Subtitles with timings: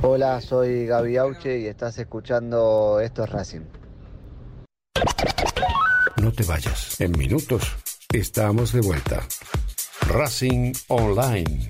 [0.00, 3.62] Hola, soy Gaby Auche y estás escuchando Esto es Racing.
[6.22, 7.00] No te vayas.
[7.00, 7.76] En minutos
[8.12, 9.26] estamos de vuelta.
[10.06, 11.66] Racing Online.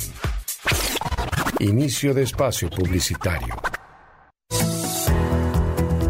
[1.61, 3.55] Inicio de espacio publicitario.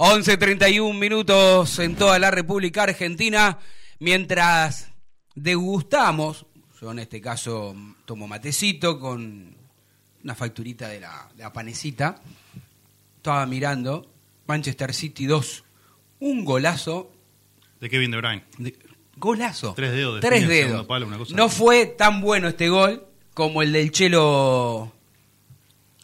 [0.00, 3.58] Once treinta y un minutos en toda la República Argentina,
[3.98, 4.90] mientras
[5.34, 6.46] degustamos,
[6.80, 9.56] yo en este caso tomo matecito con
[10.22, 12.20] una facturita de la, de la panecita,
[13.16, 14.08] estaba mirando
[14.46, 15.64] Manchester City 2,
[16.20, 17.10] un golazo,
[17.80, 18.44] De Kevin De Bruyne.
[18.58, 18.78] de-
[19.16, 20.66] golazo, Tres dedos de tres dedos.
[20.70, 21.56] segundo palo, una cosa no así.
[21.56, 23.04] fue tan bueno este gol
[23.34, 24.92] como el del Chelo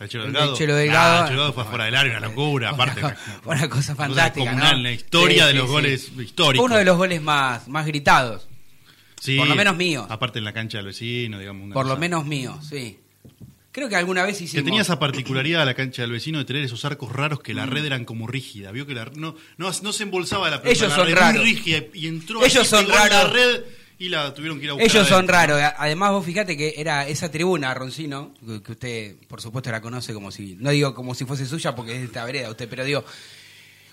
[0.04, 0.50] El Chelo El Delgado.
[0.50, 1.14] del Chelo Delgado.
[1.14, 2.70] Nah, el Chelo fue fuera del área, una locura.
[2.70, 4.44] Aparte, Una, una una cosa fantástica.
[4.44, 4.82] descomunal ¿no?
[4.82, 5.72] la historia Sí, de sí, los sí.
[5.72, 6.56] goles históricos.
[6.56, 8.48] Fue uno de los goles más, más gritados.
[9.20, 10.06] Sí, por lo menos mío.
[10.10, 11.64] Aparte en la cancha del vecino, digamos.
[11.64, 12.98] una Por lo cosa- menos mío, sí.
[13.72, 14.64] Creo que alguna vez Que hicimos.
[14.64, 17.56] tenía esa particularidad a la cancha del vecino de tener esos arcos raros que Mm.
[17.56, 18.70] la red eran como rígida.
[18.70, 20.78] Vio que la, no, no, no se embolsaba la pelota.
[20.78, 21.42] Ellos la son red raros.
[21.42, 23.10] muy rígida y entró Ellos son raros.
[23.10, 23.62] la red
[24.04, 24.90] y la tuvieron que ir a buscar.
[24.90, 25.60] Ellos son raros.
[25.78, 28.34] Además, vos fíjate que era esa tribuna, Roncino,
[28.64, 30.56] que usted, por supuesto, la conoce como si.
[30.60, 33.04] No digo como si fuese suya porque es de esta vereda usted, pero digo.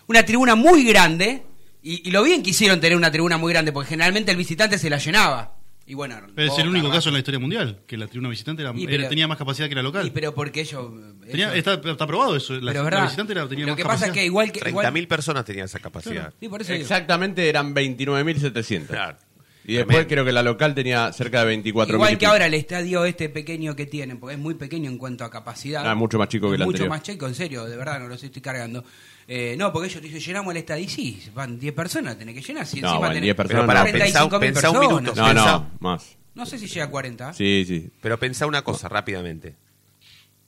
[0.07, 1.43] Una tribuna muy grande.
[1.83, 4.77] Y, y lo bien que hicieron tener una tribuna muy grande, porque generalmente el visitante
[4.77, 5.55] se la llenaba.
[5.87, 6.15] Y bueno.
[6.35, 9.09] Pero es el único caso en la historia mundial que la tribuna visitante era- era-
[9.09, 10.05] tenía más capacidad que la local.
[10.05, 10.91] Y pero porque ellos.
[11.25, 12.53] Tenía- ellos- está, está probado eso.
[12.53, 13.03] La, pero la verdad.
[13.05, 14.13] visitante era- tenía lo más que pasa es capacidad.
[14.21, 14.59] que igual que.
[14.59, 14.69] 30.000
[15.03, 16.33] igual- personas tenían esa capacidad.
[16.39, 16.81] Sí, por eso digo.
[16.83, 18.87] Exactamente eran 29.700.
[18.87, 19.17] Claro.
[19.63, 20.09] Y después Tremendo.
[20.09, 21.89] creo que la local tenía cerca de 24.000.
[21.93, 25.23] Igual que ahora el estadio este pequeño que tienen, porque es muy pequeño en cuanto
[25.23, 25.87] a capacidad.
[25.87, 26.89] Ah, mucho más chico que el Mucho anterior.
[26.89, 28.83] más chico, en serio, de verdad, no los estoy cargando.
[29.27, 32.41] Eh, no, porque ellos dicen, llenamos el estadio y sí, van 10 personas, tenés que
[32.41, 32.65] llenar.
[32.65, 33.85] Si No, encima tenés 10 personas Pero no.
[33.85, 35.01] 45.000 pensá- pensá un minuto.
[35.15, 36.17] No, Pensá- no, más.
[36.33, 37.33] No sé si llega a 40.
[37.33, 37.89] Sí, sí.
[38.01, 39.55] Pero pensá una cosa rápidamente.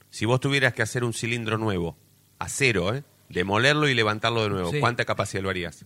[0.09, 1.97] Si vos tuvieras que hacer un cilindro nuevo,
[2.39, 3.03] a cero, ¿eh?
[3.29, 4.79] demolerlo y levantarlo de nuevo, Sí.
[4.79, 5.85] ¿cuánta capacidad lo harías?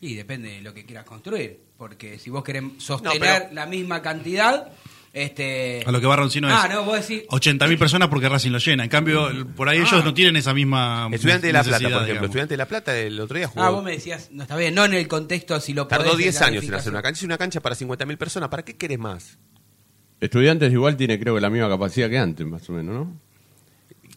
[0.00, 1.58] Y depende de lo que quieras construir.
[1.76, 4.72] Porque si vos querés No, sostener pero- la misma cantidad,
[5.10, 5.82] Este...
[5.86, 7.26] A lo que va Roncino Ah, es no, vos decís...
[7.28, 8.84] 80.000 personas porque Racing lo llena.
[8.84, 9.82] En cambio, por ahí Ah.
[9.88, 12.06] ellos no tienen esa misma Estudiante de La Plata, por ejemplo.
[12.06, 12.24] digamos.
[12.28, 13.62] Estudiante de La Plata el otro día jugó.
[13.64, 16.18] Ah, vos me decías, no está bien, no en el contexto si lo Tardó podés
[16.18, 17.18] 10 la años en hacer una cancha.
[17.20, 18.48] Es una cancha para 50.000 personas.
[18.50, 19.38] ¿Para qué querés más?
[20.20, 23.20] Estudiantes igual tiene creo que la misma capacidad que antes, más o menos, ¿no?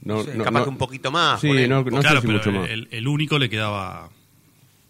[0.03, 1.39] No, Sí, no, Capaz no- que un poquito más.
[1.39, 2.69] Sí, no, no claro, sé si pero mucho más.
[2.69, 4.09] el, el único le quedaba.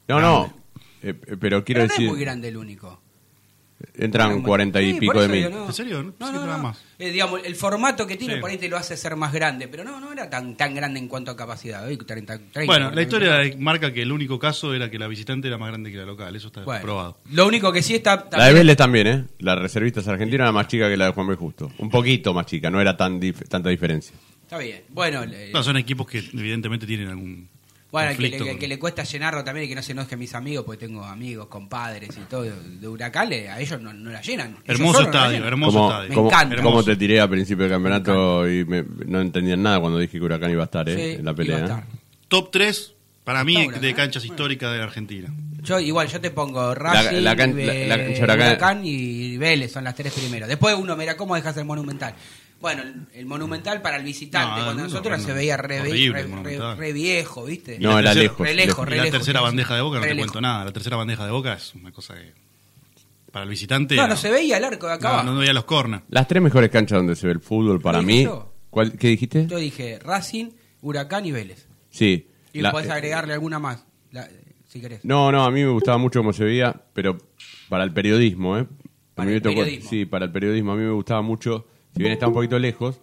[0.07, 0.60] No, no.
[1.01, 3.01] Eh, eh, pero quiero Pero no decir, es muy grande el único.
[3.95, 5.37] entran 40 y Sí, pico de mil.
[5.47, 5.65] digo, no.
[5.65, 6.13] ¿En serio?
[6.19, 6.57] No, no, no.
[6.59, 6.83] más.
[6.99, 8.39] Eh, digamos, el formato que tiene Sí.
[8.39, 10.99] por ahí te lo hace ser más grande, pero no, no era tan tan grande
[10.99, 11.89] en cuanto a capacidad.
[11.91, 11.97] ¿eh?
[11.97, 13.01] 30, 30, Bueno, la 40.
[13.01, 16.05] historia marca que el único caso era que la visitante era más grande que la
[16.05, 16.35] local.
[16.35, 17.17] Eso está Bueno, probado.
[17.31, 18.27] Lo único que sí está...
[18.31, 19.25] La de Vélez también, ¿eh?
[19.39, 21.35] La reservistas argentina era más chica que la de Juan B.
[21.35, 21.71] Justo.
[21.79, 24.15] Un poquito más chica, no era tan dif- tanta diferencia.
[24.43, 24.83] Está bien.
[24.89, 27.49] Bueno, le- No, son equipos que evidentemente tienen algún
[27.91, 28.43] bueno que, conflicto.
[28.45, 30.85] le, con- que le cuesta llenarlo también y que no se enojen mis amigos, porque
[30.87, 34.57] tengo amigos, compadres y todo de Huracán, le- a ellos no, no la llenan.
[34.65, 35.47] Hermoso no estadio, llenan.
[35.49, 36.09] hermoso Como, estadio.
[36.09, 36.61] Me como, encanta.
[36.61, 40.23] como te tiré a principio del campeonato y me- no entendían nada cuando dije que
[40.23, 40.95] Huracán iba a estar, ¿eh?
[40.95, 41.57] Sí, en la iba a pelea.
[41.59, 41.79] estar.
[41.83, 41.97] ¿eh?
[42.27, 42.93] Top 3
[43.23, 43.93] para mí de Huracán.
[43.93, 45.29] canchas históricas de la Argentina.
[45.63, 49.37] Yo igual, yo te pongo Racing, la can- eh, la- la cancha Huracán- Huracán y
[49.37, 50.49] Vélez, son las tres primeros.
[50.49, 52.15] Después uno, mira, ¿cómo dejas el Monumental?
[52.61, 55.81] Bueno, el, el Monumental para el visitante, No, cuando no, nosotros no, se veía re,
[55.81, 56.23] horrible
[56.75, 57.79] re- viejo, ¿viste?
[57.79, 58.47] No, la era tercera- lejos.
[58.47, 60.19] Re lejos, re la lejos, tercera bandeja de boca no te lejos.
[60.31, 60.65] cuento nada.
[60.65, 62.33] La tercera bandeja de boca es una cosa que.
[63.31, 63.95] Para el visitante.
[63.95, 65.31] No, no se veía el arco de acá No, abajo.
[65.31, 66.03] no veía los corners.
[66.09, 68.27] Las tres mejores canchas donde se ve el fútbol para ¿Lo mí.
[68.99, 69.47] ¿Qué dijiste?
[69.47, 70.49] Yo dije Racing,
[70.81, 71.67] Huracán y Vélez.
[71.89, 72.27] Sí.
[72.53, 74.27] Y La- podés eh, agregarle alguna más, la-
[74.67, 75.03] si querés.
[75.05, 77.17] No, no, a mí me gustaba mucho cómo se veía, pero
[77.69, 78.61] para el periodismo, ¿eh?
[78.61, 79.89] A Para mí me el tocó- periodismo.
[79.89, 80.73] Sí, para el periodismo.
[80.73, 82.99] A mí me gustaba mucho, si bien está un poquito lejos,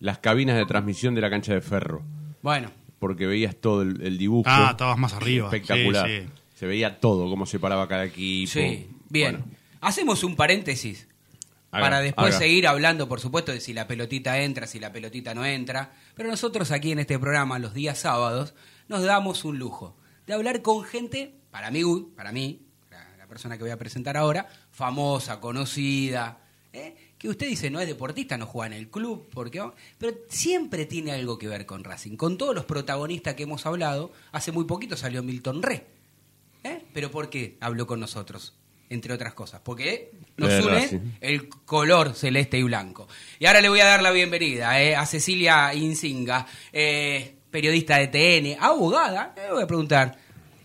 [0.00, 2.02] las cabinas de transmisión de la cancha de ferro.
[2.42, 4.44] Bueno, Porque veías todo el, el dibujo.
[4.48, 5.46] Ah, estabas más arriba.
[5.46, 6.08] Espectacular.
[6.08, 6.28] Sí, sí.
[6.54, 8.50] Se veía todo, cómo se paraba cada equipo.
[8.52, 9.32] sí, bien.
[9.40, 9.46] Bueno,
[9.80, 11.06] Hacemos un paréntesis.
[11.70, 12.38] haga, para después haga.
[12.38, 15.92] seguir hablando, por supuesto, de si la pelotita entra, si la pelotita no entra.
[16.16, 18.54] Pero nosotros aquí en este programa, los días sábados,
[18.88, 19.96] nos damos un lujo
[20.26, 21.82] de hablar con gente, para mí,
[22.16, 26.40] para mí, la, la persona que voy a presentar ahora, famosa, conocida,
[26.72, 27.07] ¿eh?
[27.18, 29.62] Que usted dice no es deportista, no juega en el club, porque
[29.98, 32.16] pero siempre tiene algo que ver con Racing.
[32.16, 35.86] Con todos los protagonistas que hemos hablado, hace muy poquito salió Milton Re.
[36.64, 36.84] ¿eh?
[36.92, 38.54] Pero ¿por qué habló con nosotros?
[38.90, 40.98] Entre otras cosas, porque nos De une Racing.
[41.20, 43.06] el color celeste y blanco.
[43.38, 48.08] Y ahora le voy a dar la bienvenida eh, a Cecilia Insinga, eh, periodista de
[48.08, 50.18] TN, abogada, le voy a preguntar,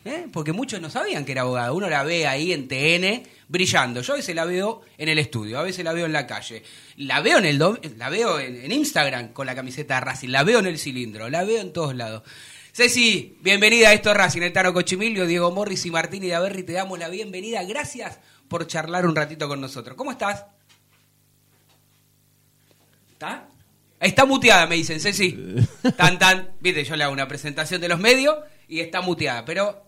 [0.06, 1.72] eh, porque muchos no sabían que era abogada.
[1.72, 4.02] Uno la ve ahí en TN brillando.
[4.02, 6.64] Yo a veces la veo en el estudio, a veces la veo en la calle.
[6.98, 10.30] La veo en el dom- la veo en, en Instagram con la camiseta de Racing,
[10.30, 12.24] la veo en el cilindro, la veo en todos lados.
[12.74, 16.64] Ceci, bienvenida a esto es Racing, el Tano Cochimilio, Diego Morris y Martín y Daverri,
[16.64, 17.64] te damos la bienvenida.
[17.64, 19.96] Gracias por charlar un ratito con nosotros.
[19.96, 20.46] ¿Cómo estás?
[23.14, 23.48] ¿Está?
[24.00, 25.38] Está muteada, me dicen, Ceci.
[25.98, 26.50] Tan, tan.
[26.60, 28.36] Viste, yo le hago una presentación de los medios
[28.68, 29.82] y está muteada, pero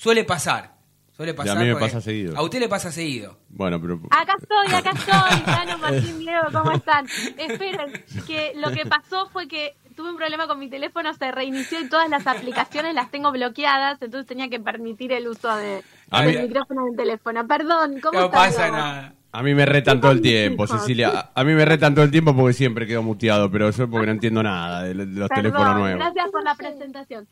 [0.00, 0.74] suele pasar.
[1.16, 1.58] Suele pasar.
[1.58, 2.34] mí me pasa seguido.
[2.36, 3.36] A usted le pasa seguido.
[3.50, 4.00] Bueno, pero.
[4.10, 7.06] Acá estoy, acá estoy, Tano, Martín, Diego, ¿cómo están?
[7.36, 7.92] Esperen,
[8.26, 11.88] que lo que pasó fue que tuve un problema con mi teléfono, se reinició y
[11.90, 16.36] todas las aplicaciones las tengo bloqueadas, entonces tenía que permitir el uso de, A del
[16.36, 17.46] mí- micrófono del teléfono.
[17.46, 18.40] Perdón, ¿cómo No están?
[18.40, 19.14] pasa nada.
[19.32, 20.80] A mí me retan todo el tiempo, hijos.
[20.80, 21.10] Cecilia.
[21.10, 23.90] A- A mí me retan todo el tiempo porque siempre quedo muteado, pero eso es
[23.90, 25.98] porque no entiendo nada de, de los Perdón, teléfonos nuevos.
[26.00, 27.28] gracias por la presentación.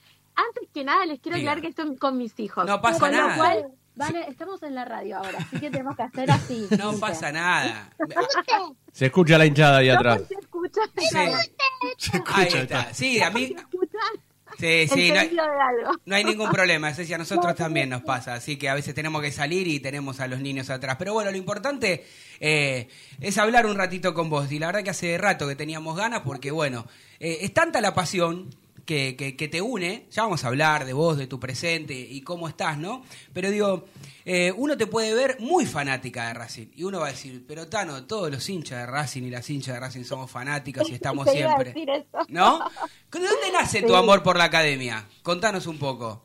[0.46, 1.52] Antes que nada, les quiero Diga.
[1.52, 2.64] aclarar que estoy con mis hijos.
[2.66, 3.28] No pasa con nada.
[3.30, 3.66] Lo cual,
[3.96, 6.66] vale, estamos en la radio ahora, así que tenemos que hacer así.
[6.78, 7.90] No pasa nada.
[8.92, 10.22] Se escucha la hinchada ahí No atrás.
[10.28, 11.16] se escucha, Sí.
[11.16, 11.32] Ahí
[12.14, 12.94] escucha, está.
[12.94, 13.48] Sí, a mí.
[14.58, 15.36] se Sí, sí, no hay,
[16.04, 16.92] no hay ningún problema.
[16.92, 18.34] Ceci, a nosotros también nos pasa.
[18.34, 20.96] Así que a veces tenemos que salir y tenemos a los niños atrás.
[20.98, 22.04] Pero bueno, lo importante
[22.40, 22.88] eh,
[23.20, 24.50] es hablar un ratito con vos.
[24.50, 26.86] Y la verdad que hace rato que teníamos ganas porque, bueno,
[27.20, 28.50] eh, es tanta la pasión
[28.88, 30.06] que, que- que te une.
[30.10, 33.02] Ya vamos a hablar de vos, de tu presente y cómo estás, ¿no?
[33.34, 33.84] Pero digo,
[34.24, 36.68] eh, uno te puede ver muy fanática de Racing.
[36.74, 39.74] Y uno va a decir, pero Tano, todos los hinchas de Racing y las hinchas
[39.74, 41.72] de Racing somos fanáticos y estamos Te iba a siempre.
[41.74, 42.24] decir eso.
[42.28, 42.60] ¿No?
[43.12, 45.06] ¿De dónde nace tu amor por la academia?
[45.22, 46.24] Contanos un poco.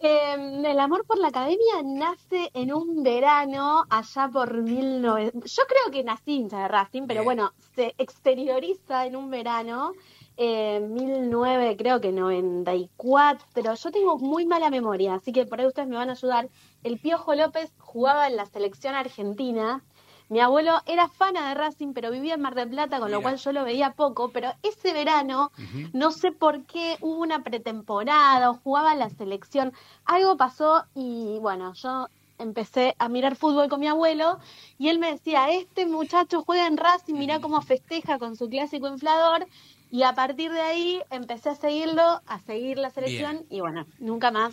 [0.00, 0.34] Eh,
[0.66, 5.50] el amor por la academia nace en un verano allá por 1900.
[5.50, 9.92] Yo creo que nací hincha de Racing, pero bueno, se exterioriza en un verano.
[10.36, 13.74] Eh, 1900, creo que 94.
[13.74, 16.48] Yo tengo muy mala memoria, así que por ahí ustedes me van a ayudar.
[16.82, 19.82] El Piojo López jugaba en la selección argentina.
[20.28, 23.36] Mi abuelo era fana de Racing, pero vivía en Mar del Plata, con lo cual
[23.36, 24.30] yo lo veía poco.
[24.30, 25.52] Pero ese verano,
[25.92, 29.72] no sé por qué, hubo una pretemporada o jugaba en la selección.
[30.06, 34.38] Algo pasó y bueno, yo empecé a mirar fútbol con mi abuelo
[34.78, 38.88] y él me decía, este muchacho juega en Racing, mirá cómo festeja con su clásico
[38.88, 39.46] inflador.
[39.94, 44.32] Y a partir de ahí empecé a seguirlo, a seguir la selección y bueno, nunca
[44.32, 44.52] más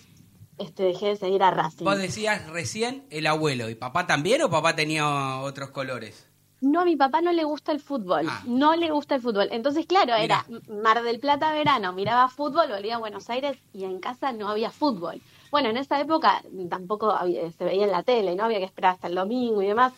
[0.59, 1.83] este, dejé de seguir a Racing.
[1.83, 3.67] Vos decías recién el abuelo.
[3.67, 6.27] ¿Y papá también o papá tenía otros colores?
[6.59, 8.43] No, a mi papá no le gusta el fútbol, Ah.
[8.45, 9.47] no le gusta el fútbol.
[9.51, 10.45] Entonces, claro, Mirá.
[10.45, 10.45] era
[10.83, 14.69] Mar del Plata verano, miraba fútbol, volvía a Buenos Aires y en casa no había
[14.69, 15.23] fútbol.
[15.49, 18.93] Bueno, en esa época tampoco había- se veía en la tele, no había que esperar
[18.93, 19.91] hasta el domingo y demás,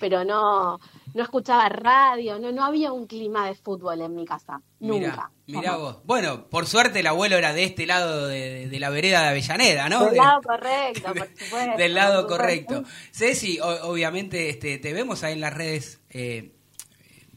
[0.00, 0.80] pero no,
[1.14, 5.30] no escuchaba radio, no, no había un clima de fútbol en mi casa, nunca.
[5.46, 5.96] Mirá, vos.
[6.04, 9.88] Bueno, por suerte el abuelo era de este lado de, de la vereda de Avellaneda,
[9.88, 10.00] ¿no?
[10.04, 11.76] Del De- lado correcto, por supuesto.
[11.78, 12.84] Del lado correcto.
[13.12, 16.00] Ceci, o- obviamente este, te vemos ahí en las redes.
[16.10, 16.52] eh,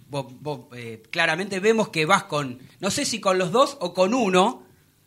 [0.09, 3.93] vos- vos, eh, claramente vemos que vas con, no sé si con los dos o
[3.93, 4.63] con uno.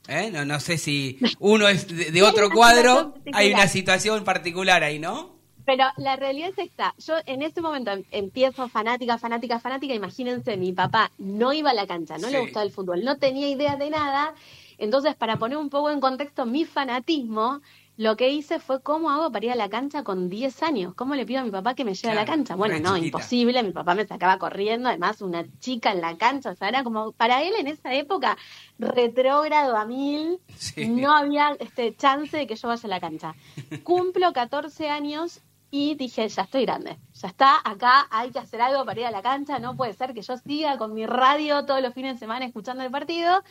[0.08, 0.30] ¿eh?
[0.32, 3.14] No, no sé si uno es de, de otro cuadro.
[3.34, 5.33] Hay una situación particular ahí, ¿no?
[5.64, 6.94] Pero la realidad es esta.
[6.98, 9.94] Yo en ese momento em- empiezo fanática, fanática, fanática.
[9.94, 12.32] Imagínense, mi papá no iba a la cancha, no Sí.
[12.34, 14.34] le gustaba el fútbol, no tenía idea de nada.
[14.78, 17.60] Entonces, para poner un poco en contexto mi fanatismo,
[17.96, 20.94] lo que hice fue cómo hago para ir a la cancha con 10 años.
[20.94, 22.56] ¿Cómo le pido a mi papá que me lleve a la cancha?
[22.56, 23.06] Bueno, no, chiquita.
[23.06, 23.62] imposible.
[23.62, 26.50] Mi papá me sacaba corriendo, además una chica en la cancha.
[26.50, 28.36] O sea, era como, para él en esa época,
[28.80, 30.38] retrógrado a mil.
[30.56, 30.88] Sí.
[30.88, 33.34] No había este chance de que yo vaya a la cancha.
[33.84, 35.40] Cumplo 14 años
[35.76, 39.10] y dije, ya estoy grande, ya está, acá hay que hacer algo para ir a
[39.10, 42.20] la cancha, no puede ser que yo siga con mi radio todos los fines de
[42.20, 43.42] semana escuchando el partido.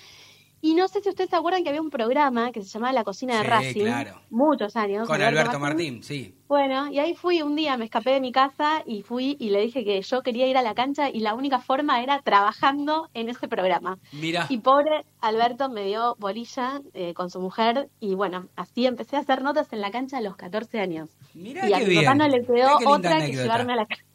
[0.65, 3.03] Y no sé si ustedes se acuerdan que había un programa que se llamaba La
[3.03, 4.21] Cocina de Sí, Racing, claro.
[4.29, 5.09] muchos años.
[5.09, 6.33] Con Alberto Martín, sí.
[6.47, 9.59] Bueno, y ahí fui un día, me escapé de mi casa y fui y le
[9.59, 13.27] dije que yo quería ir a la cancha y la única forma era trabajando en
[13.27, 13.99] ese programa.
[14.13, 14.45] Mira.
[14.47, 19.19] Y pobre Alberto me dio bolilla eh, con su mujer y bueno, así empecé a
[19.19, 21.09] hacer notas en la cancha a los 14 años.
[21.33, 22.05] Mirá y a mi bien.
[22.05, 24.05] papá no le quedó otra que llevarme a la cancha.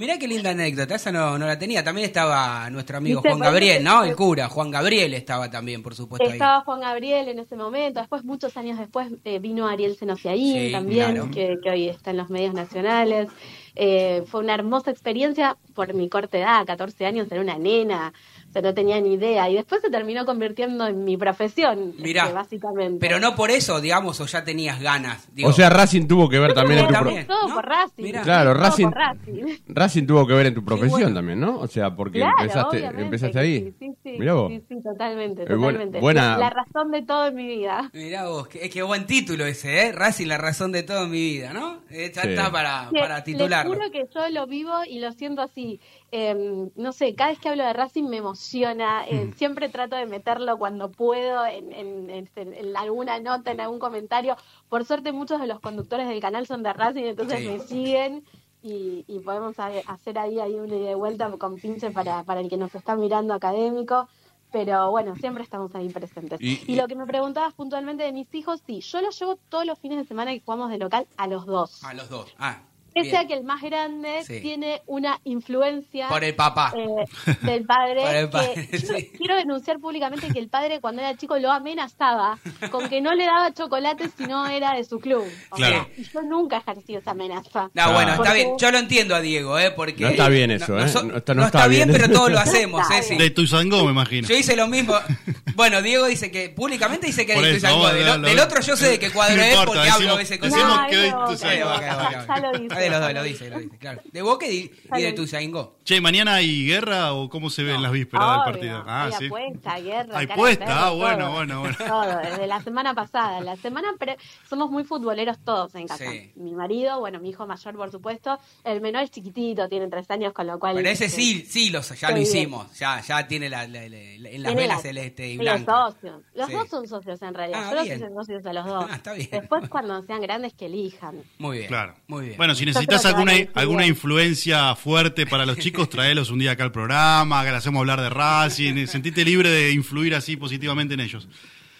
[0.00, 1.84] Mirá qué linda anécdota, esa no, no la tenía.
[1.84, 4.02] También estaba nuestro amigo Juan Gabriel, ¿no?
[4.02, 6.32] El cura, Juan Gabriel estaba también, por supuesto, ahí.
[6.32, 10.72] Estaba Juan Gabriel en ese momento, después muchos años después eh, vino Ariel Senociaín Sí,
[10.72, 11.30] también, claro.
[11.30, 13.28] que, que hoy está en los medios nacionales.
[13.76, 18.14] Eh, fue una hermosa experiencia por mi corta edad, 14 años, era una nena,
[18.50, 19.48] o sea, no tenía ni idea.
[19.48, 22.98] Y después se terminó convirtiendo en mi profesión, Mirá, este, básicamente.
[23.00, 25.28] Pero no por eso, digamos, o ya tenías ganas.
[25.32, 27.26] Digo, O sea, Racing tuvo que ver también en tu pro- también.
[27.28, 27.54] Todo ¿no?
[27.54, 28.02] por Racing.
[28.02, 28.22] Mirá.
[28.22, 29.44] Claro, Todo Racing- por Racing.
[29.68, 31.14] Racing tuvo que ver en tu profesión bueno.
[31.14, 31.58] también, ¿no?
[31.60, 33.60] O sea, porque Claro, empezaste, empezaste ahí.
[33.60, 34.50] Sí, sí, sí, Mirá vos.
[34.50, 36.00] sí, sí, totalmente, Eh, buena- totalmente.
[36.00, 37.88] buena- La, razón de todo en mi vida.
[37.92, 39.92] Mirá vos, qué, qué buen título ese, ¿eh?
[39.92, 41.82] Racing, la razón de todo en mi vida, ¿no?
[41.88, 43.72] Eh, ya está para, para titularlo.
[43.74, 45.80] Les juro que yo lo vivo y lo siento así.
[46.12, 49.06] Eh, no sé, cada vez que hablo de Racing me emociona.
[49.06, 49.34] eh, Mm.
[49.34, 54.36] Siempre trato de meterlo cuando puedo en, en- en- en alguna nota, en algún comentario.
[54.68, 57.48] Por suerte, muchos de los conductores del canal son de Racing, entonces Sí.
[57.48, 58.24] me siguen.
[58.62, 62.40] Y, y podemos a- hacer ahí, ahí una ida de vuelta con pinche para, para
[62.40, 64.08] el que nos está mirando académico.
[64.52, 66.40] Pero bueno, siempre estamos ahí presentes.
[66.42, 69.64] Y- Y, lo que me preguntabas puntualmente de mis hijos, sí, yo los llevo todos
[69.64, 71.84] los fines de semana que jugamos de local a los dos.
[71.84, 72.34] A los dos.
[72.36, 72.58] Ah,
[72.94, 73.16] Pese bien.
[73.16, 74.40] a que el más grande Sí.
[74.40, 76.72] tiene una influencia Por el papá.
[76.76, 78.00] eh, del padre.
[78.02, 79.10] Por el padre, que yo sí.
[79.16, 82.38] Quiero denunciar públicamente que el padre cuando era chico lo amenazaba
[82.70, 85.24] con que no le daba chocolate si no era de su club.
[85.50, 85.86] O Claro.
[85.86, 87.70] sea, y yo nunca ejercí esa amenaza.
[87.74, 88.50] No, bueno, está Porque- bien.
[88.58, 89.70] Yo lo entiendo a Diego, ¿eh?
[89.70, 90.88] Porque No está bien eso, ¿eh?
[90.88, 92.00] so- No No, está- no está, está bien, bien.
[92.00, 93.16] pero todos lo hacemos, está Ceci.
[93.16, 94.26] De Tuzangó, me imagino.
[94.28, 94.94] Yo hice lo mismo.
[95.56, 98.76] Bueno, Diego dice que públicamente dice que Por es de vos, Del, del otro yo
[98.76, 100.56] sé de qué cuadro es porque hablo a veces con Sí.
[100.58, 102.79] Ya lo dice.
[102.80, 104.00] De los dos lo dice, lo dice, claro.
[104.12, 105.76] ¿De Boca y, y de Tuzaingó?
[105.84, 108.84] Che, ¿mañana hay guerra o cómo se ve en las vísperas del Obvio, partido?
[108.86, 109.26] Ah, hay sí.
[109.26, 111.32] apuesta, guerra, Hay puesta, ah, bueno, todo.
[111.34, 111.76] bueno, bueno.
[111.86, 113.40] Todo, desde la semana pasada.
[113.40, 114.16] La semana pre-
[114.48, 116.04] somos muy futboleros todos en casa.
[116.10, 116.32] Sí.
[116.36, 118.38] Mi marido, bueno, mi hijo mayor, por supuesto.
[118.64, 120.76] El menor es chiquitito, tiene tres años, con lo cual.
[120.76, 122.26] Pero ese sí, sí, los, ya lo bien.
[122.26, 122.78] hicimos.
[122.78, 125.72] Ya, ya tiene la, la- la- la- en las la- celeste y blanca.
[125.72, 126.22] Los socios.
[126.34, 126.52] Los Sí.
[126.52, 127.60] dos son socios en realidad.
[127.64, 128.84] Ah, Yo los hice socios a los dos.
[128.90, 129.28] Ah, está bien.
[129.30, 131.22] Después, cuando sean grandes, que elijan.
[131.38, 131.68] Muy bien.
[131.68, 131.94] Claro.
[132.06, 132.36] Muy bien.
[132.36, 136.64] Bueno, si Yo necesitas alguna, alguna influencia fuerte para los chicos, traelos un día acá
[136.64, 141.00] al programa, que le hacemos hablar de Racing, sentite libre de influir así positivamente en
[141.00, 141.28] ellos.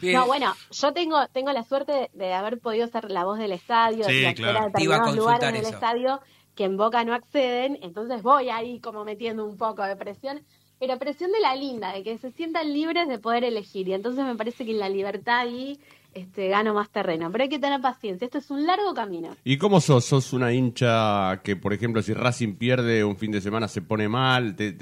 [0.01, 0.15] Bien.
[0.17, 4.05] No, bueno, yo tengo tengo la suerte de haber podido ser la voz del estadio,
[4.05, 4.67] Sí, de claro.
[4.67, 6.21] determinados lugares del estadio
[6.55, 10.43] que en Boca no acceden, entonces voy ahí como metiendo un poco de presión,
[10.79, 14.25] pero presión de la linda, de que se sientan libres de poder elegir, y entonces
[14.25, 15.79] me parece que en la libertad ahí
[16.14, 19.37] este, gano más terreno, pero hay que tener paciencia, esto es un largo camino.
[19.45, 20.05] ¿Y cómo sos?
[20.05, 24.09] ¿Sos una hincha que, por ejemplo, si Racing pierde un fin de semana se pone
[24.09, 24.76] mal, te,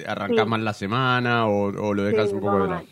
[0.44, 0.48] Sí.
[0.48, 2.82] mal la semana o, o lo dejas Sí, un poco de lado?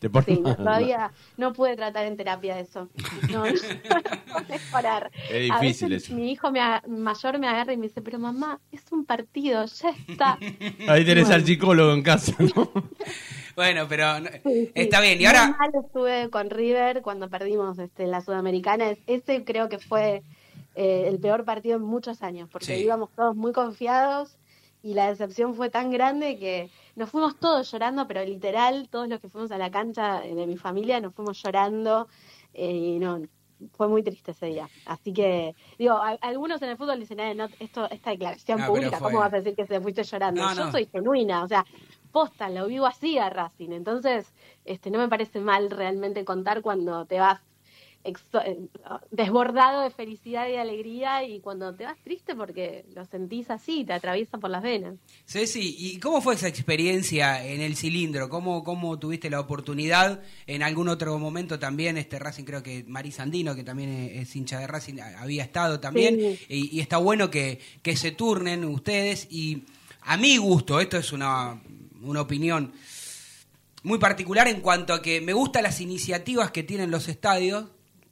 [0.00, 0.08] Sí,
[0.40, 0.56] mal.
[0.56, 2.88] todavía no pude tratar en terapia eso.
[3.30, 5.10] No, no, puedo mejorar.
[5.30, 6.14] Es A difícil veces eso.
[6.14, 9.90] Mi hijo me mayor me agarra y me dice, pero mamá, es un partido, ya
[9.90, 10.38] está.
[10.88, 12.70] Ahí tenés al psicólogo en casa, ¿no?
[13.54, 14.72] Bueno, pero no- Sí, sí.
[14.74, 15.20] está bien.
[15.20, 18.90] Y ahora, mal estuve con River cuando perdimos este, la Sudamericana.
[18.90, 20.22] Es- Ese creo que fue
[20.74, 22.84] eh, el peor partido en muchos años, porque Sí.
[22.84, 24.36] íbamos todos muy confiados
[24.90, 29.20] y la decepción fue tan grande que nos fuimos todos llorando, pero literal, todos los
[29.20, 32.08] que fuimos a la cancha de mi familia nos fuimos llorando
[32.52, 33.20] eh, y no,
[33.72, 34.70] fue muy triste ese día.
[34.84, 38.64] Así que, digo, a- algunos en el fútbol dicen, eh, no, esto, esta declaración No,
[38.66, 40.42] pero pública, fue- ¿cómo vas a decir que se fuiste llorando?
[40.42, 40.70] No, Yo no.
[40.72, 41.66] soy genuina, o sea,
[42.10, 43.70] posta, lo vivo así a Racing.
[43.72, 47.40] Entonces, este, no me parece mal realmente contar cuando te vas
[49.10, 53.84] desbordado de felicidad y de alegría y cuando te vas triste porque lo sentís así,
[53.84, 54.94] te atraviesa por las venas.
[55.26, 58.28] Ceci, ¿y cómo fue esa experiencia en el cilindro?
[58.28, 60.22] ¿Cómo, cómo tuviste la oportunidad?
[60.46, 64.58] En algún otro momento también, este Racing, creo que Mari Sandino, que también es, hincha
[64.58, 66.16] de Racing, había estado también.
[66.18, 66.38] Sí.
[66.48, 69.26] Y, y está bueno que, que se turnen ustedes.
[69.30, 69.64] Y
[70.02, 71.60] a mi gusto, esto es una,
[72.02, 72.72] una opinión
[73.82, 77.66] muy particular en cuanto a que me gustan las iniciativas que tienen los estadios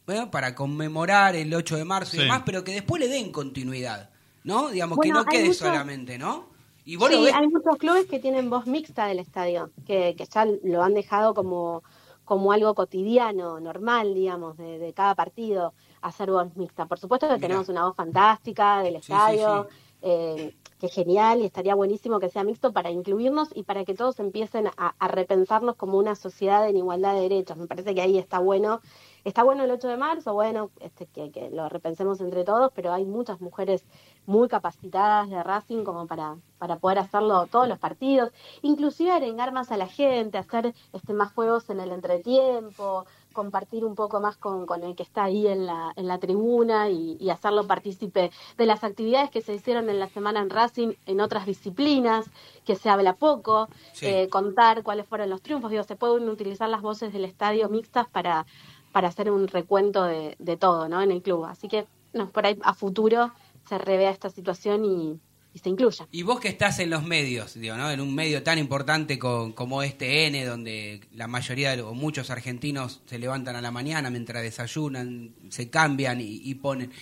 [0.06, 4.11] bueno, para conmemorar el 8 de marzo y demás, pero que después le den continuidad,
[4.44, 4.68] ¿no?
[4.68, 6.46] Digamos, Bueno, que no quede muchos- solamente, ¿no?
[6.84, 10.14] Y vos Sí, lo ves- hay muchos clubes que tienen voz mixta del estadio, que,
[10.16, 11.82] que ya lo han dejado como,
[12.26, 16.84] como algo cotidiano, normal, digamos, de, de cada partido, hacer voz mixta.
[16.84, 17.46] Por supuesto que Mirá.
[17.49, 19.76] tenemos una voz fantástica del Sí, sí, estadio, sí.
[20.02, 23.94] eh, que es genial y estaría buenísimo que sea mixto para incluirnos y para que
[23.94, 27.56] todos empiecen a, a repensarnos como una sociedad en igualdad de derechos.
[27.56, 28.82] Me parece que ahí está bueno.
[29.24, 32.92] Está bueno el 8 de marzo, bueno, este, que, que lo repensemos entre todos, pero
[32.92, 33.84] hay muchas mujeres
[34.26, 38.30] muy capacitadas de Racing como para, para poder hacerlo todos los partidos,
[38.62, 43.94] inclusive arengar más a la gente, hacer este más juegos en el entretiempo, compartir un
[43.94, 47.30] poco más con, con el que está ahí en la, en la tribuna y, y
[47.30, 51.44] hacerlo partícipe de las actividades que se hicieron en la semana en Racing en otras
[51.44, 52.26] disciplinas,
[52.64, 54.06] que se habla poco, Sí.
[54.06, 58.08] eh, contar cuáles fueron los triunfos, digo, se pueden utilizar las voces del estadio mixtas
[58.08, 58.46] para,
[58.94, 61.02] para hacer un recuento de, todo, ¿no?
[61.02, 61.46] En el club.
[61.46, 63.33] Así que, no, por ahí a futuro
[63.68, 65.20] se revea esta situación y,
[65.59, 66.07] se incluya.
[66.12, 67.90] Y vos que estás en los medios, digo, ¿no?
[67.90, 73.02] En un medio tan importante co- como este N, donde la mayoría o muchos argentinos
[73.07, 76.92] se levantan a la mañana mientras desayunan, se cambian y, y ponen.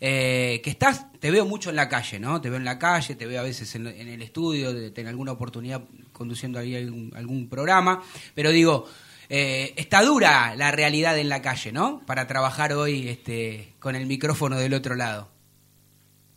[0.00, 2.40] Eh, que estás, te veo mucho en la calle, ¿no?
[2.40, 5.32] Te veo en la calle, te veo a veces en, en el estudio, tener alguna
[5.32, 8.02] oportunidad conduciendo ahí algún, algún programa,
[8.34, 8.86] pero digo,
[9.34, 12.02] eh, está dura la realidad en la calle, ¿no?
[12.04, 15.30] Para trabajar hoy este, con el micrófono del otro lado.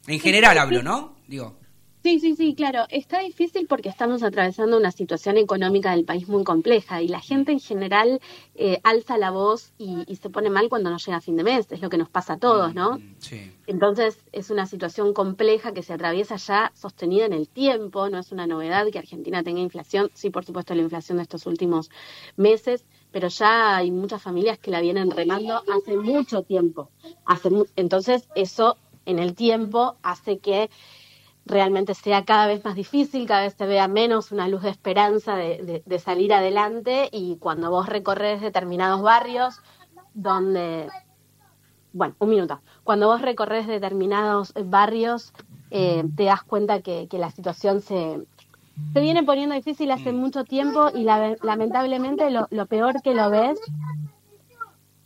[0.08, 1.17] En general hablo, ¿no?
[1.27, 1.60] Digo.
[2.06, 2.84] Sí, sí, sí, claro.
[2.89, 7.52] Está difícil porque estamos atravesando una situación económica del país muy compleja y la gente
[7.52, 8.22] en general
[8.54, 11.44] eh, alza la voz y, y se pone mal cuando no llega a fin de
[11.44, 11.65] mes.
[11.72, 13.00] Es lo que nos pasa a todos, ¿no?
[13.18, 13.52] Sí.
[13.65, 18.32] Entonces es una situación compleja que se atraviesa ya sostenida en el tiempo, no es
[18.32, 21.89] una novedad que Argentina tenga inflación, sí por supuesto la inflación de estos últimos
[22.38, 26.91] meses, pero ya hay muchas familias que la vienen remando hace mucho tiempo.
[27.26, 30.70] Hace mu- Entonces eso en el tiempo hace que
[31.45, 35.36] realmente sea cada vez más difícil, cada vez se vea menos una luz de esperanza
[35.36, 39.60] de, de- de salir adelante y cuando vos recorres determinados barrios
[40.13, 40.89] donde
[41.93, 42.62] bueno, un minuto.
[42.84, 45.31] Cuando vos recorres determinados barrios,
[45.71, 48.21] eh, te das cuenta que, que la situación se,
[48.93, 53.29] se viene poniendo difícil hace mucho tiempo y la- lamentablemente lo, lo peor que lo
[53.29, 53.60] ves,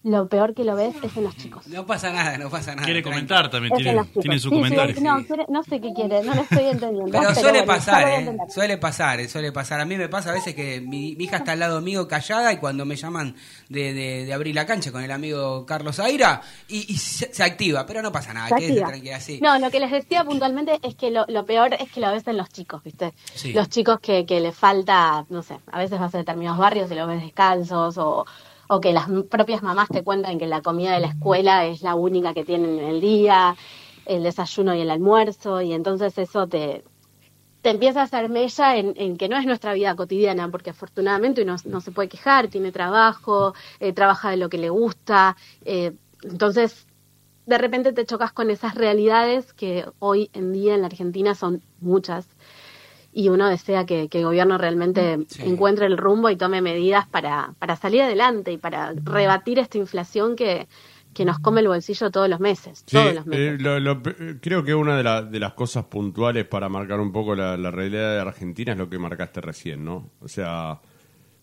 [0.04, 1.68] lo peor que lo ves es en los chicos.
[1.68, 2.86] No pasa nada, no pasa nada.
[2.86, 4.96] Quiere comentar también, Es tiene, tiene su Sí, sí, comentario.
[5.02, 7.12] no, quiere- no sé qué quiere, no lo estoy entendiendo.
[7.20, 8.38] Pero suele bueno, pasar, ¿eh?
[8.50, 9.82] Suele pasar, eh, suele pasar.
[9.82, 12.54] A mí me pasa a veces que mi, mi hija está al lado mío callada
[12.54, 13.36] y cuando me llaman
[13.68, 17.44] de, de- de abrir la cancha con el amigo Carlos Aira y, y se, se
[17.44, 19.40] activa, pero no pasa nada, Se quédese tranquila así.
[19.42, 22.26] No, lo que les decía puntualmente es que lo, lo peor es que lo ves
[22.28, 23.14] en los chicos, ¿viste?
[23.36, 23.52] Sí.
[23.52, 26.96] Los chicos que, que les falta, no sé, a veces vas a determinados barrios y
[26.96, 28.26] los ves descalzos o,
[28.71, 31.95] o que las propias mamás te cuentan que la comida de la escuela es la
[31.95, 33.55] única que tienen en el día,
[34.05, 36.84] el desayuno y el almuerzo, y entonces eso te,
[37.63, 41.41] te empieza a hacer mella en, en que no es nuestra vida cotidiana, porque afortunadamente
[41.41, 45.93] uno no se puede quejar, tiene trabajo, eh, trabaja de lo que le gusta, eh,
[46.21, 46.86] entonces
[47.47, 51.63] de repente te chocas con esas realidades que hoy en día en la Argentina son
[51.82, 52.27] muchas
[53.12, 55.41] y uno desea que, que el gobierno realmente Sí.
[55.45, 60.36] encuentre el rumbo y tome medidas para, para salir adelante y para rebatir esta inflación
[60.36, 60.67] que,
[61.13, 62.84] que nos come el bolsillo todos los meses.
[62.86, 63.62] Sí, todos los eh, meses.
[63.62, 67.12] lo- lo- eh, creo que una de, la- de las cosas puntuales para marcar un
[67.12, 70.12] poco la, la realidad de Argentina es lo que marcaste recién, ¿no?
[70.22, 70.80] O sea,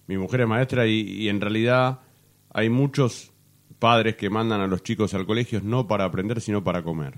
[0.07, 1.99] Mi mujer es maestra y, y en realidad
[2.55, 3.33] hay muchos
[3.81, 7.15] padres que mandan a los chicos al colegio no para aprender, sino para comer.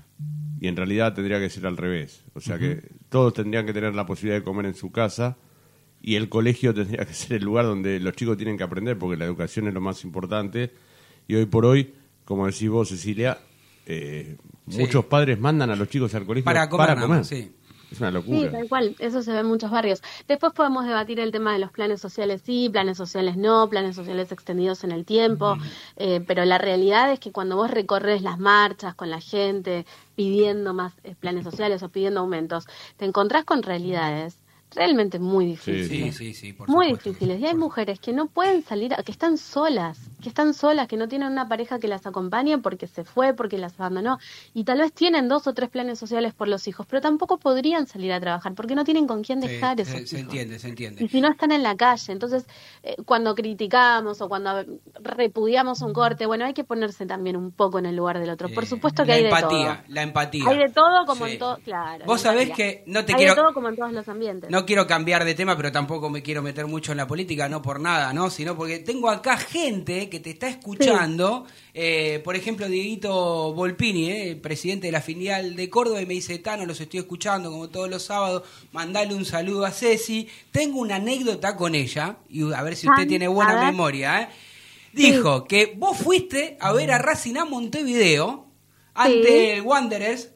[0.59, 2.23] Y en realidad tendría que ser al revés.
[2.33, 5.37] O sea que todos tendrían que tener la posibilidad de comer en su casa
[6.01, 9.17] y el colegio tendría que ser el lugar donde los chicos tienen que aprender porque
[9.17, 10.73] la educación es lo más importante.
[11.27, 11.93] Y hoy por hoy,
[12.25, 13.37] como decís vos, Cecilia,
[13.85, 14.81] eh, Sí.
[14.81, 17.51] muchos padres mandan a los chicos al colegio Para comer, más, sí.
[17.91, 18.51] Es una Sí, locura.
[18.51, 20.03] tal cual, eso se ve en muchos barrios.
[20.27, 24.31] Después podemos debatir el tema de los planes sociales sí, planes sociales no, planes sociales
[24.31, 25.57] extendidos en el tiempo,
[25.97, 29.87] eh, pero la realidad es que cuando vos recorres las marchas con la gente
[30.19, 32.65] pidiendo más eh, planes sociales o pidiendo aumentos,
[32.97, 34.43] te encontrás con realidades
[34.75, 36.15] realmente muy difíciles.
[36.15, 37.09] Sí, sí, sí, por muy supuesto.
[37.09, 37.39] difíciles.
[37.41, 41.07] Y hay mujeres que no pueden salir, que están solas, que están solas, que no
[41.07, 44.19] tienen una pareja que las acompañe porque se fue, porque las abandonó.
[44.53, 47.87] Y tal vez tienen dos o tres planes sociales por los hijos, pero tampoco podrían
[47.87, 50.31] salir a trabajar porque no tienen con quién Sí, dejar se, esos se hijos.
[50.31, 51.03] entiende, se entiende.
[51.03, 52.45] Y si no están en la calle, entonces
[52.83, 54.63] eh, cuando criticamos o cuando
[55.03, 58.49] repudiamos un corte, bueno, hay que ponerse también un poco en el lugar del otro.
[58.49, 59.47] Por Eh, supuesto que la hay de empatía,
[59.83, 59.93] todo.
[59.93, 60.43] la empatía.
[60.47, 61.33] Hay de todo como Sí.
[61.33, 62.05] en todo, claro.
[62.05, 62.65] Vos la sabés empatía.
[62.65, 64.49] que no te hay quiero- de todo como en todos los ambientes.
[64.49, 67.61] No quiero cambiar de tema, pero tampoco me quiero meter mucho en la política, no
[67.61, 68.29] por nada, ¿no?
[68.29, 71.45] Sino porque tengo acá gente que te está escuchando.
[71.73, 76.37] Eh, por ejemplo, Dieguito Volpini, eh, presidente de la filial de Córdoba, y me dice,
[76.39, 80.27] Tano, los estoy escuchando como todos los sábados, mandale un saludo a Ceci.
[80.51, 84.29] Tengo una anécdota con ella, y a ver si usted Ah, tiene buena memoria, ¿eh?
[84.93, 88.47] Dijo que vos fuiste a ver a Racing a Montevideo
[88.95, 89.45] ante Sí.
[89.51, 90.29] el Wanderers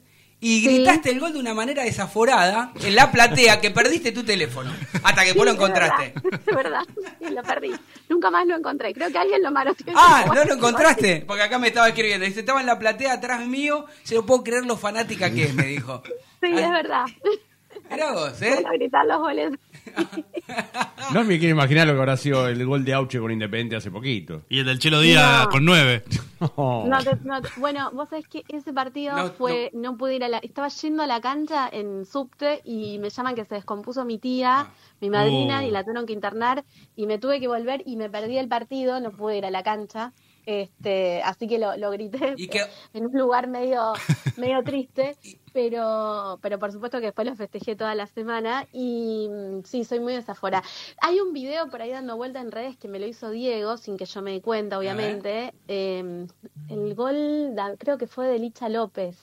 [0.45, 0.75] y Sí.
[0.75, 5.23] gritaste el gol de una manera desaforada en la platea que perdiste tu teléfono hasta
[5.23, 6.13] que Sí, vos lo es encontraste.
[6.21, 6.82] verdad, Es verdad,
[7.19, 7.71] sí, lo perdí.
[8.10, 8.93] Nunca más lo encontré.
[8.93, 9.93] Creo que alguien lo maroteó.
[9.95, 11.23] Ah, ¿no lo encontraste?
[11.25, 12.25] Porque acá me estaba escribiendo.
[12.25, 15.53] Dice, estaba en la platea atrás mío, se lo puedo creer lo fanática que es,
[15.53, 16.03] me dijo.
[16.41, 17.06] Sí, es verdad.
[17.89, 18.60] Mirá vos, ¿eh?
[18.62, 19.51] Para gritar los goles.
[21.13, 23.91] No me quiero imaginar lo que habrá sido el gol de Auche con Independiente hace
[23.91, 24.41] poquito.
[24.50, 25.50] Y el del Chelo Díaz No.
[25.50, 26.04] con nueve.
[26.58, 29.96] No te- no te- bueno, vos sabés que ese partido No, fue, no.
[29.98, 33.46] pude ir a la, estaba yendo a la cancha en subte y me llaman que
[33.46, 34.67] se descompuso mi tía, Ah.
[35.02, 35.67] mi madrina, Oh.
[35.67, 36.63] y la tuvieron que internar
[36.96, 39.63] y me tuve que volver y me perdí el partido, no pude ir a la
[39.63, 40.12] cancha.
[40.45, 43.93] Este, así que lo, lo grité Y que- en un lugar medio,
[44.38, 45.15] medio triste,
[45.53, 49.99] pero, pero por supuesto que después lo festejé toda la semana y mm, sí, soy
[49.99, 50.62] muy desafora.
[51.01, 53.95] Hay un video por ahí dando vuelta en redes que me lo hizo Diego, sin
[53.97, 55.53] que yo me dé cuenta, obviamente.
[55.67, 56.25] Eh,
[56.69, 59.17] el gol, da- creo que fue de Licha López.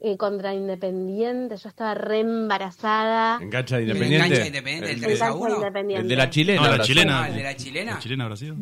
[0.00, 3.38] eh, contra Independiente, yo estaba re embarazada.
[3.42, 4.26] En cancha de Independiente.
[4.26, 5.54] enganche de Independiente, el El- 3 a Cancha 1.
[5.56, 6.02] Independiente.
[6.02, 6.62] El de la chilena.
[6.62, 7.22] No, la chilena.
[7.24, 8.28] Ah, el de la chilena.
[8.28, 8.56] ¿La sido?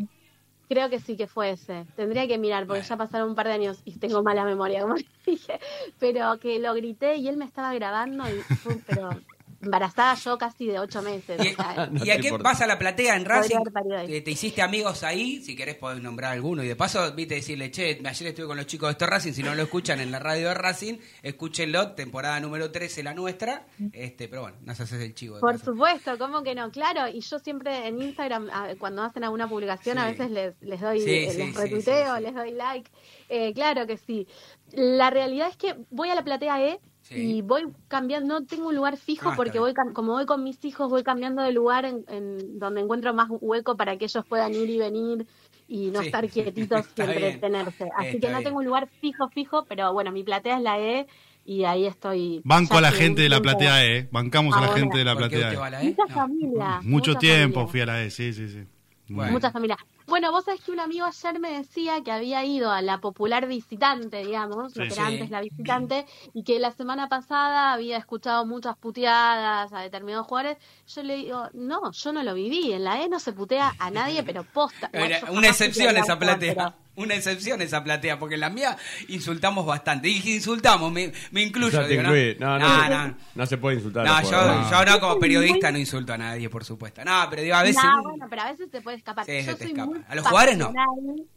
[0.68, 1.86] Creo que sí que fue ese.
[1.94, 2.88] Tendría que mirar porque Bueno.
[2.88, 4.94] ya pasaron un par de años y tengo mala memoria, como
[5.26, 5.60] dije.
[5.98, 9.24] Pero que lo grité y él me estaba grabando y fue- pero
[9.62, 11.40] embarazada yo casi de ocho meses.
[11.44, 12.50] ¿Y, o sea, No y a qué importa.
[12.50, 13.56] vas a la platea en Racing?
[13.96, 14.06] ahí.
[14.06, 15.40] ¿Te, te hiciste amigos ahí?
[15.42, 16.62] Si querés podés nombrar alguno.
[16.62, 19.32] Y de paso, viste, decirle, che, ayer estuve con los chicos de esto Racing.
[19.32, 23.66] Si no lo escuchan en la radio de Racing, escúchenlo, temporada número 13, la nuestra.
[23.92, 25.40] este Pero bueno, nos haces el chivo.
[25.40, 25.72] Por paso.
[25.72, 26.70] supuesto, ¿cómo que no?
[26.70, 31.00] Claro, y yo siempre en Instagram, cuando hacen alguna publicación, a veces les, les doy,
[31.00, 32.22] Sí, eh, sí, les sí, retuiteo, sí, sí.
[32.24, 32.90] les doy like.
[33.28, 34.26] Eh, claro que sí.
[34.72, 37.14] La realidad es que voy a la platea E Sí.
[37.36, 40.64] y voy cambiando, no tengo un lugar fijo Ah, porque voy como voy con mis
[40.64, 44.52] hijos, voy cambiando de lugar en, en donde encuentro más hueco para que ellos puedan
[44.54, 45.26] ir y venir
[45.68, 46.06] y no Sí.
[46.06, 47.88] estar quietitos y entretenerse.
[47.96, 48.44] Así Está que no bien.
[48.44, 51.06] tengo un lugar fijo, fijo, pero bueno, mi platea es la E
[51.44, 52.40] y ahí estoy.
[52.44, 54.08] Banco a la gente de la platea E.
[54.10, 55.70] Bancamos a la gente de la ¿Por qué platea E.
[55.70, 55.84] la E?
[55.90, 56.14] Mucha No.
[56.14, 56.80] familia.
[56.82, 57.70] Mucho mucha tiempo familia.
[57.70, 58.64] fui a la E, sí, sí, sí.
[59.08, 59.30] Bueno.
[59.30, 59.76] Mucha familia.
[60.06, 63.46] Bueno, vos sabés que un amigo ayer me decía que había ido a la popular
[63.48, 64.78] visitante, digamos, Sí.
[64.78, 65.00] lo que Sí.
[65.00, 70.26] era antes la visitante, y que la semana pasada había escuchado muchas puteadas a determinados
[70.26, 70.58] jugadores.
[70.94, 72.72] Yo le digo, no, yo no lo viví.
[72.72, 74.90] En la E no se putea a nadie, pero posta.
[74.92, 76.74] Era una excepción esa platea.
[76.96, 78.76] Una excepción esa platea, porque en la mía
[79.08, 80.08] insultamos bastante.
[80.08, 81.86] Y insultamos, me, me incluyo.
[81.86, 82.10] Digo, ¿no?
[82.10, 83.16] No, no, no, no, no.
[83.34, 84.06] no se puede insultar.
[84.06, 87.04] a No, yo, yo no, como periodista no insulto a nadie, por supuesto.
[87.04, 87.82] No, pero digo, a veces...
[87.82, 89.24] No, bueno, pero a veces te puede escapar.
[89.26, 89.86] Sí, Yo se te soy escapa.
[89.86, 90.72] muy A los jugadores no.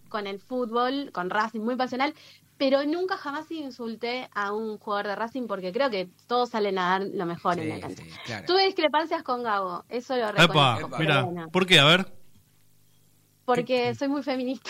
[0.07, 2.13] Con el fútbol, con Racing, muy pasional,
[2.57, 6.89] pero nunca jamás insulté a un jugador de Racing porque creo que todos salen a
[6.89, 8.03] dar lo mejor en la cancha.
[8.03, 8.45] sí, claro.
[8.47, 10.41] Tuve discrepancias con Gabo, eso lo Epa,
[10.77, 10.89] reconozco.
[10.89, 11.79] pero mira, bueno, ¿por qué?
[11.79, 12.18] A ver.
[13.49, 14.69] Porque soy muy feminista.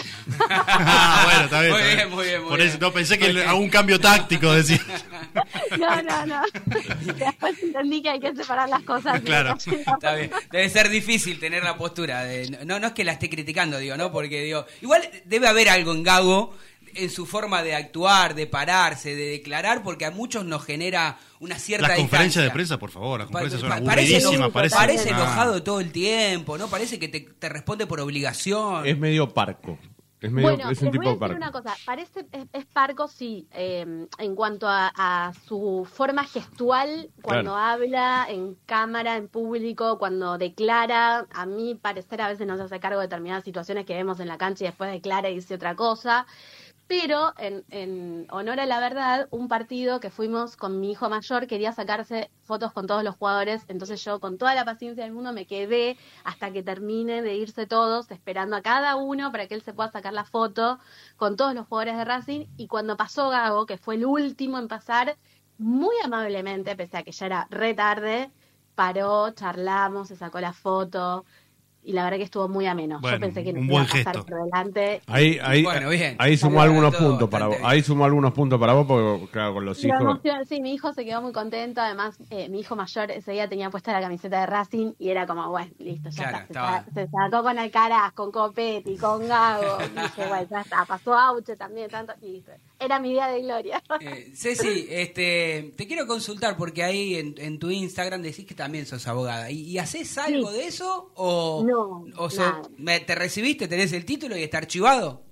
[0.50, 1.74] Ah, bueno, está bien.
[1.74, 2.70] Muy está bien, muy bien, muy Por bien.
[2.70, 4.80] eso no pensé que hago un cambio táctico, decía.
[5.78, 6.42] no, no, no.
[7.14, 9.20] Después entendí que hay que separar las cosas.
[9.30, 9.58] Claro.
[9.58, 10.32] Está bien.
[10.50, 13.98] Debe ser difícil tener la postura de no no es que la esté criticando, digo,
[13.98, 14.14] ¿no?
[14.14, 16.56] Porque digo, igual debe haber algo en Gago
[16.96, 21.58] en su forma de actuar, de pararse, de declarar, porque a muchos nos genera una
[21.58, 24.22] cierta Las conferencias de prensa, por favor, las Pa- conferencias son pa- parece,
[24.52, 25.18] parece, Parece, Ah.
[25.18, 26.68] enojado todo el tiempo, ¿no?
[26.68, 28.86] Parece que te, te responde por obligación.
[28.86, 29.78] Es medio parco.
[30.22, 31.36] Es, medio, bueno, es un les voy tipo a decir parco.
[31.38, 31.76] una cosa.
[31.86, 37.58] Parece, es, es parco, sí, eh, en cuanto a, a su forma gestual, cuando Claro.
[37.58, 42.82] habla en cámara, en público, cuando declara, a mi parecer a veces no se hace
[42.82, 45.76] cargo de determinadas situaciones que vemos en la cancha y después declara y dice otra
[45.78, 46.26] cosa.
[46.90, 51.46] Pero en, en honor a la verdad, un partido que fuimos con mi hijo mayor
[51.46, 55.32] quería sacarse fotos con todos los jugadores, entonces yo con toda la paciencia del mundo
[55.32, 59.62] me quedé hasta que termine de irse todos, esperando a cada uno para que él
[59.62, 60.80] se pueda sacar la foto
[61.16, 62.48] con todos los jugadores de Racing.
[62.58, 65.16] Y cuando pasó Gago, que fue el último en pasar,
[65.60, 68.32] muy amablemente, pese a que ya era re tarde,
[68.76, 71.26] paró, charlamos, se sacó la foto.
[71.90, 73.00] Y la verdad que estuvo muy ameno.
[73.02, 74.26] Bueno, yo pensé que un nos iba a buen pasar gesto.
[74.28, 75.02] por delante.
[75.08, 76.16] Ahí, ahí, Bueno, bien.
[76.20, 77.56] ahí sumó algunos todo puntos para vos.
[77.56, 80.00] bastante Ahí sumó algunos puntos para vos porque, claro, con los hijos.
[80.00, 81.82] emoción, sí, mi hijo se quedó muy contento.
[81.82, 85.26] Además, eh, mi hijo mayor ese día tenía puesta la camiseta de Racing y era
[85.26, 86.46] como, bueno, listo, ya Claro, está.
[86.46, 89.78] Se, estaba- sa- se sacó con Alcaraz, con Copetti, con Gago.
[89.84, 90.86] Y dije, bueno, ya está.
[90.86, 92.14] Pasó Auche también, tanto.
[92.22, 92.52] Y listo.
[92.80, 93.84] Era mi día de gloria.
[94.00, 98.86] Eh, Ceci, este, te quiero consultar porque ahí en, en tu Instagram decís que también
[98.86, 99.52] sos abogada.
[99.52, 100.58] ¿Y, y haces algo Sí.
[100.58, 101.12] de eso?
[101.16, 102.30] ¿O, No, o
[102.78, 105.24] me- te recibiste, tenés el título y está archivado?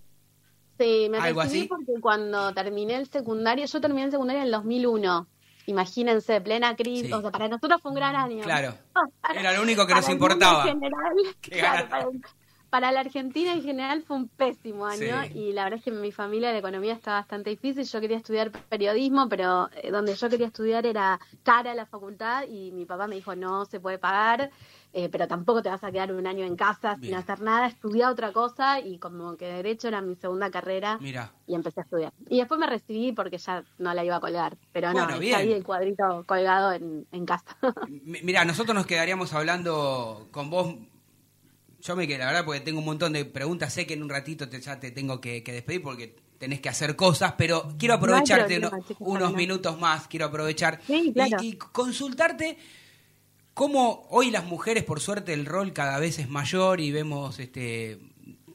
[0.77, 1.67] Sí, me Algo recibí así.
[1.69, 5.27] porque cuando terminé el secundario, yo terminé el secundario en el 2001.
[5.67, 7.07] Imagínense, plena crisis.
[7.07, 7.13] Sí.
[7.13, 8.43] O sea, para nosotros fue un gran año.
[8.43, 8.73] Claro.
[9.35, 10.63] Era lo único que nos para importaba.
[10.69, 12.07] en general, claro, para,
[12.69, 15.37] para la Argentina en general fue un pésimo año Sí.
[15.39, 17.85] y la verdad es que en mi familia la economía está bastante difícil.
[17.85, 22.71] Yo quería estudiar periodismo, pero eh, donde yo quería estudiar era cara la facultad y
[22.71, 24.51] mi papá me dijo no se puede pagar,
[24.93, 27.11] eh, pero tampoco te vas a quedar un año en casa Bien.
[27.11, 27.67] sin hacer nada.
[27.67, 31.31] Estudia otra cosa y como que derecho era mi segunda carrera Mira.
[31.45, 32.13] y empecé a estudiar.
[32.29, 35.53] Y después me recibí porque ya no la iba a colgar, pero no, está ahí
[35.53, 37.55] el cuadrito colgado en, en casa.
[37.87, 40.75] Mi- Mira, nosotros nos quedaríamos hablando con vos.
[41.87, 43.73] Yo me quedé, la verdad, porque tengo un montón de preguntas.
[43.73, 46.67] Sé que en un ratito te, ya te tengo que, que despedir porque tenés que
[46.69, 50.07] hacer cosas, pero quiero No aprovecharte problema, unos minutos más.
[50.07, 51.37] Quiero aprovechar Sí, claro.
[51.41, 52.57] y, y consultarte
[53.53, 57.99] cómo hoy las mujeres, por suerte, el rol cada vez es mayor y vemos este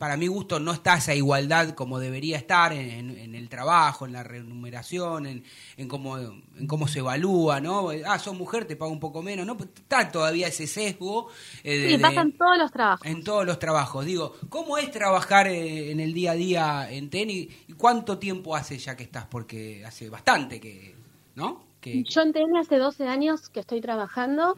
[0.02, 4.04] para mi gusto no está esa igualdad como debería estar en, en- en el trabajo,
[4.04, 5.44] en la remuneración, en,
[5.76, 7.90] en cómo en cómo se evalúa, ¿no?
[8.04, 9.56] Ah, sos mujer, te pago un poco menos, ¿no?
[9.56, 11.28] Pues Está todavía ese sesgo
[11.62, 13.06] eh, de- Sí, pasa en todos los trabajos.
[13.06, 14.04] en todos los trabajos.
[14.04, 17.48] Digo, ¿cómo es trabajar eh, en el día a día en tenis?
[17.68, 19.26] ¿Y cuánto tiempo hace ya que estás?
[19.26, 20.96] Porque hace bastante que,
[21.36, 21.62] ¿no?
[21.80, 24.56] Que, Yo en TN hace 12 años que estoy trabajando.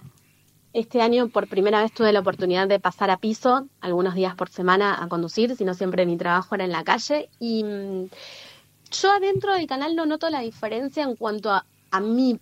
[0.75, 4.49] Este año por primera vez tuve la oportunidad de pasar a piso algunos días por
[4.51, 7.31] semana a conducir, sino siempre mi trabajo era en la calle.
[7.39, 8.09] Y mm,
[8.91, 12.39] yo adentro del canal no noto la diferencia en cuanto a, a mí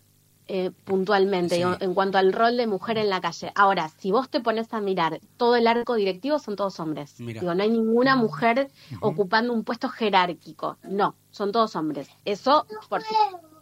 [0.49, 1.63] eh, puntualmente, Sí.
[1.81, 3.53] en cuanto al rol de mujer en la calle.
[3.55, 7.21] Ahora, si vos te pones a mirar todo el arco directivo, son todos hombres.
[7.21, 7.41] Mira.
[7.41, 10.79] Digo, no hay ninguna mujer ocupando un puesto jerárquico.
[10.83, 12.09] No, son todos hombres.
[12.25, 13.15] Eso, por si-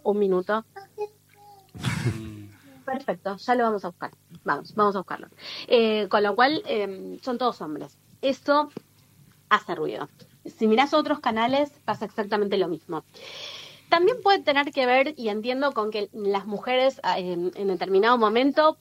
[0.05, 0.65] un minuto.
[2.91, 4.11] Perfecto, ya lo vamos a buscar.
[4.43, 5.29] Vamos, vamos a buscarlo.
[5.69, 7.97] Eh, con lo cual, eh, son todos hombres.
[8.21, 8.69] Eso
[9.49, 10.09] hace ruido.
[10.45, 13.05] Si mirás otros canales, pasa exactamente lo mismo.
[13.89, 18.19] También puede tener que ver, y entiendo, con que las mujeres ah, en, en determinado
[18.19, 18.77] momento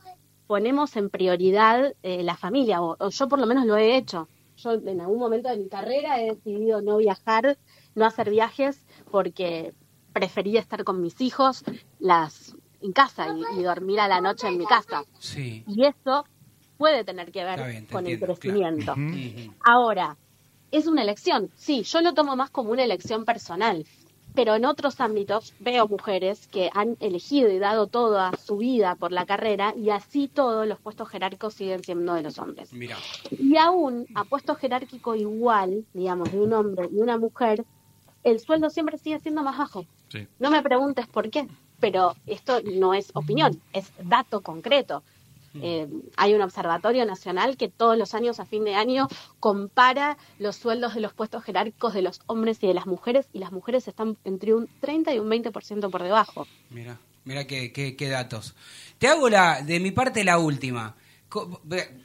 [0.47, 4.27] ponemos en prioridad eh, la familia, o, o yo por lo menos lo he hecho.
[4.57, 7.59] Yo en algún momento de mi carrera he decidido no viajar,
[7.93, 9.73] no hacer viajes, porque
[10.13, 11.63] prefería estar con mis hijos
[11.99, 15.03] las en casa y, y dormir a la noche en mi casa.
[15.19, 15.63] sí.
[15.67, 16.25] Y eso
[16.77, 18.95] puede tener que ver bien, con el crecimiento.
[19.65, 20.15] Ahora,
[20.71, 21.49] es una elección.
[21.55, 23.85] Sí, yo lo tomo más como una elección personal.
[24.35, 29.11] Pero en otros ámbitos veo mujeres que han elegido y dado toda su vida por
[29.11, 32.71] la carrera y así todos los puestos jerárquicos siguen siendo de los hombres.
[32.71, 32.95] Mira,
[33.31, 37.65] Y aún a puesto jerárquico igual, digamos, de un hombre y una mujer,
[38.23, 39.85] el sueldo siempre sigue siendo más bajo.
[40.09, 40.27] Sí.
[40.37, 41.47] No me preguntes por qué,
[41.79, 45.03] pero esto no es opinión, es dato concreto.
[45.61, 49.07] Eh, hay un observatorio nacional que todos los años, a fin de año,
[49.39, 53.39] compara los sueldos de los puestos jerárquicos de los hombres y de las mujeres, y
[53.39, 56.47] las mujeres están entre un 30 y un 20% por debajo.
[56.69, 58.55] mira, mira qué, qué, qué datos.
[58.97, 60.95] Te hago la, de mi parte la última.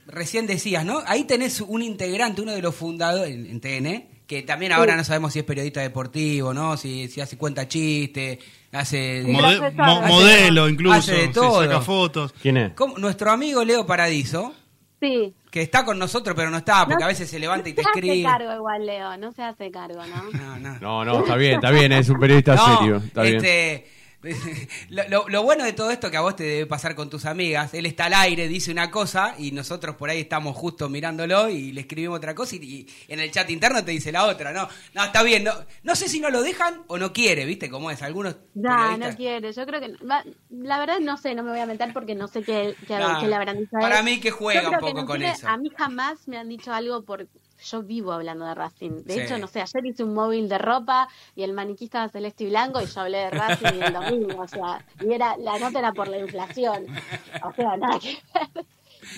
[0.06, 1.02] Recién decías, ¿no?
[1.06, 5.04] Ahí tenés un integrante, uno de los fundadores en, en TN, que también ahora no
[5.04, 6.76] sabemos si es periodista deportivo, ¿no?
[6.76, 8.38] Si, si hace cuenta chiste,
[8.74, 9.22] hace...
[9.26, 11.62] Mode- mo- Hace- modelo incluso, hace de todo.
[11.62, 12.34] saca fotos.
[12.42, 12.72] ¿Quién es?
[12.74, 14.52] Como nuestro amigo Leo Paradiso,
[15.00, 15.34] Sí.
[15.50, 17.82] Que está con nosotros, pero no está, porque No- a veces se levanta y te
[17.82, 18.26] no se escribe.
[18.26, 20.30] hace cargo igual, Leo, no se hace cargo, ¿no?
[20.38, 20.78] No, no.
[20.80, 22.96] No, no, está bien, está bien, es un periodista No, serio.
[22.96, 23.40] Está bien.
[24.90, 27.24] lo, lo- lo bueno de todo esto que a vos te debe pasar con tus
[27.24, 31.48] amigas, él está al aire, dice una cosa y nosotros por ahí estamos justo mirándolo
[31.48, 34.52] y le escribimos otra cosa y, y en el chat interno te dice la otra,
[34.52, 37.68] no, no, está bien, no, no sé si no lo dejan o no quiere, viste
[37.70, 39.52] cómo es, algunos No, no quiere.
[39.52, 39.92] Yo creo que.
[40.04, 42.98] va- la verdad, no sé, no me voy a meter porque no sé qué, qué,
[42.98, 45.18] Nah, qué le habrán dicho a para mí que juega un que poco no con
[45.18, 45.48] quiere- eso.
[45.48, 47.28] A mí jamás me han dicho algo por.
[47.64, 49.04] Yo vivo hablando de Racing.
[49.04, 49.20] De Sí.
[49.20, 52.48] hecho, no sé, ayer hice un móvil de ropa y el maniquí estaba celeste y
[52.48, 54.42] blanco y yo hablé de Racing y el domingo.
[54.42, 56.86] O sea, y era, la nota era por la inflación.
[57.42, 58.66] O sea, nada que ver.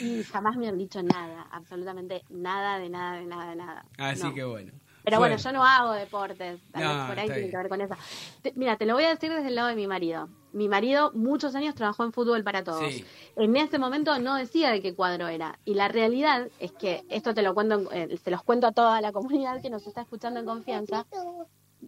[0.01, 3.85] Y jamás me han dicho nada, absolutamente nada, de nada, de nada, de nada.
[3.99, 4.35] Así No.
[4.35, 4.73] que bueno.
[5.07, 7.81] Pero bueno, yo no hago deportes, tal No, vez por ahí tiene que ver con
[7.81, 7.95] eso.
[8.43, 10.29] Te- mira, te lo voy a decir desde el lado de mi marido.
[10.53, 12.93] Mi marido muchos años trabajó en fútbol para todos.
[12.93, 13.05] Sí.
[13.37, 15.61] En ese momento no decía de qué cuadro era.
[15.65, 18.73] Y la realidad es que, esto te lo cuento, en- eh, se los cuento a
[18.73, 21.07] toda la comunidad que nos está escuchando en confianza.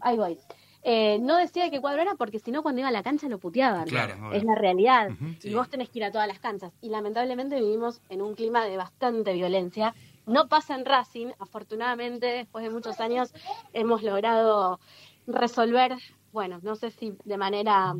[0.00, 0.38] Ahí voy.
[0.84, 3.28] Eh, no decía de qué cuadro era porque si no cuando iba a la cancha
[3.28, 3.88] lo puteaban.
[3.88, 5.10] Claro, es la realidad.
[5.42, 6.72] Y vos tenés que ir a todas las canchas.
[6.80, 9.92] Y lamentablemente vivimos en un clima de bastante violencia.
[10.28, 11.28] No pasa en Racing.
[11.38, 13.32] Afortunadamente, después de muchos años,
[13.72, 14.78] hemos logrado
[15.26, 15.96] resolver,
[16.32, 17.94] bueno, no sé si de manera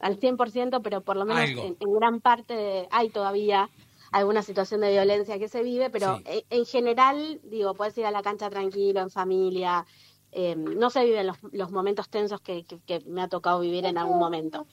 [0.00, 3.68] al 100%, pero por lo menos en, en gran parte hay todavía
[4.10, 6.22] alguna situación de violencia que se vive, pero Sí.
[6.26, 9.86] en, en general, digo, puedes ir a la cancha tranquilo, en familia.
[10.32, 13.84] Eh, no se viven los, los momentos tensos que, que- que me ha tocado vivir
[13.84, 14.66] en algún momento.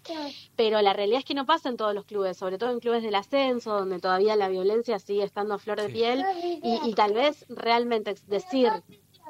[0.56, 3.04] Pero la realidad es que no pasa en todos los clubes, sobre todo en clubes
[3.04, 6.24] del ascenso, donde todavía la violencia sigue estando a flor de piel.
[6.64, 8.70] Y, y tal vez realmente decir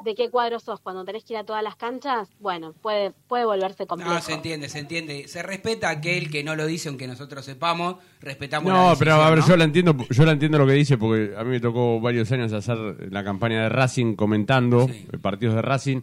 [0.05, 3.43] de qué cuadro sos cuando tenés que ir a todas las canchas, bueno, puede, puede
[3.43, 4.13] volverse complejo.
[4.13, 5.27] No, se entiende, se entiende.
[5.27, 9.15] Se respeta a aquel que no lo dice, aunque nosotros sepamos, respetamos la No, pero
[9.15, 9.47] a ver, ¿no?
[9.47, 12.31] yo la entiendo, yo la entiendo lo que dice porque a mí me tocó varios
[12.31, 12.77] años hacer
[13.11, 15.05] la campaña de Racing comentando Sí.
[15.11, 16.01] eh, partidos de Racing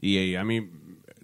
[0.00, 0.68] y, a mí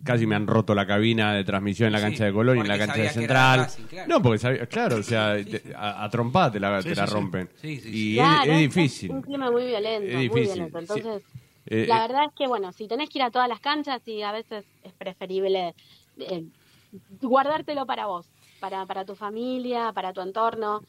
[0.04, 2.60] casi me han roto la cabina de transmisión en la Sí, cancha de Colón y
[2.60, 3.60] en la cancha de Central.
[3.60, 4.08] Racing, claro.
[4.08, 7.06] No, porque sabía, claro, o sea, te- a, a trompada te la, Sí, te la
[7.06, 7.14] sí, sí.
[7.14, 7.48] rompen.
[7.60, 8.18] Sí, sí, y sí.
[8.18, 9.10] es- Claro, es, difícil.
[9.12, 10.78] un clima muy violento, Es muy difícil, violento.
[10.78, 10.84] sí.
[11.00, 11.22] Entonces,
[11.68, 14.00] Eh, la eh, verdad es que, bueno, si tenés que ir a todas las canchas
[14.06, 15.74] y a veces es preferible
[16.18, 16.44] eh,
[17.20, 20.82] guardártelo para vos, para, para tu familia, para tu entorno.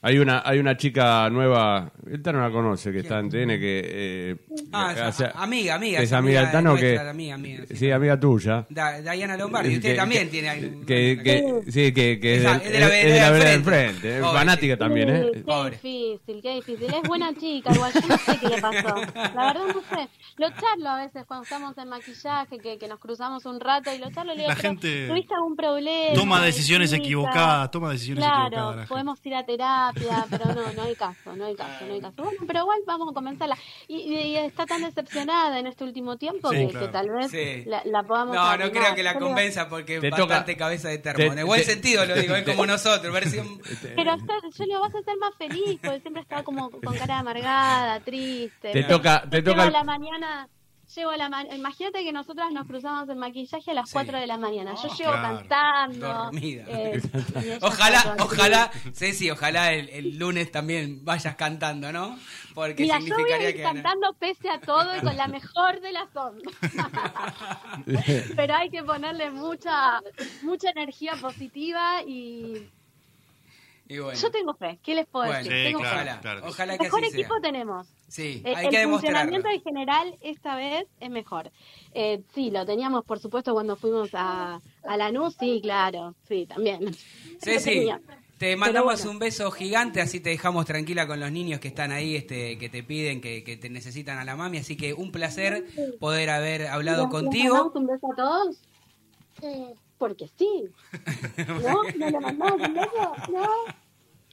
[0.00, 3.82] Hay una, hay una chica nueva, el Tano la conoce, que está en TN, que...
[3.84, 4.36] eh,
[4.72, 7.08] Ah, eh, amiga, amiga, que es amiga del Tano, nuestra, que...
[7.10, 7.76] amiga, amiga, sí.
[7.76, 8.64] sí, amiga tuya.
[8.70, 12.40] Da- Diana Lombardi, usted Que- también que- tiene ahí- que, que- sí, que, que es,
[12.42, 13.90] Esa- del- es de la es vereda de la del vereda del frente.
[14.00, 14.78] frente, es Pobre, fanática sí.
[14.78, 15.26] también, ¿eh?
[15.34, 15.78] Sí, Pobre.
[15.82, 16.94] qué difícil, qué difícil.
[16.94, 18.94] Es buena chica, igual yo no sé qué le pasó.
[19.34, 20.08] La verdad no sé.
[20.36, 23.98] Lo charlo a veces cuando estamos en maquillaje, que, que nos cruzamos un rato y
[23.98, 26.14] lo charlo y le digo, La "Pero, gente ¿tuviste algún problema?
[26.14, 27.02] Toma decisiones chica?".
[27.02, 28.70] equivocadas, toma decisiones Claro, equivocadas.
[28.76, 28.88] la gente.
[28.88, 32.14] podemos ir a terapia, pero no, no hay caso, no hay caso, no hay caso.
[32.22, 33.56] Bueno, pero igual vamos a comenzarla.
[33.86, 36.86] Y, y- y está tan decepcionada en este último tiempo Sí, que, claro.
[36.86, 37.64] que tal vez Sí.
[37.66, 40.88] la, la podamos No, no creo que la convenza porque es Te bastante toca- cabeza
[40.88, 41.18] de termo.
[41.18, 43.60] te- en el buen te- sentido lo digo, es como nosotros, versión...
[43.96, 46.94] Pero está- yo le digo, vas a ser más feliz, porque siempre estaba como con
[46.96, 48.72] cara amargada, triste.
[48.72, 50.48] Te toca- te toca a la mañana,
[50.94, 53.92] llego a la ma- imagínate que nosotras nos cruzamos en maquillaje a las Sí.
[53.92, 54.74] 4 de la mañana.
[54.74, 55.38] Yo Oh, llego claro.
[55.48, 56.30] cantando.
[56.40, 57.00] Eh,
[57.62, 62.18] Ojalá, ojalá, Ceci, ojalá el, el lunes también vayas cantando, ¿no?
[62.54, 63.62] Porque Mira, yo voy a significaría ir que...
[63.62, 66.54] cantando pese a todo y con la mejor de las ondas.
[68.36, 70.00] Pero hay que ponerle mucha
[70.42, 72.68] mucha energía positiva y
[73.88, 74.78] Y bueno, yo tengo fe.
[74.82, 75.52] ¿Qué les puedo bueno, decir?
[75.52, 76.02] Sí, Tengo claro, fe.
[76.04, 76.52] ojalá, claro que sí.
[76.52, 77.20] ojalá que Mejor así sea.
[77.20, 77.86] equipo tenemos.
[78.08, 81.50] Sí, Eh, hay el que funcionamiento en general esta vez es mejor.
[81.94, 86.94] Eh, sí, lo teníamos por supuesto cuando fuimos a, a Lanús, sí, claro, sí, también.
[87.40, 88.00] Ceci, tenía.
[88.38, 89.10] te mandamos bueno.
[89.12, 92.68] un beso gigante, así te dejamos tranquila con los niños que están ahí, este, que
[92.68, 94.58] te piden, que, que te necesitan a la mami.
[94.58, 95.64] Así que un placer
[95.98, 97.54] poder haber hablado ¿Les- les contigo.
[97.54, 98.60] mandamos un beso a todos?
[99.98, 100.64] Porque sí.
[101.62, 101.82] ¿No?
[101.96, 103.12] ¿No le mandamos un beso?
[103.32, 103.48] ¿No?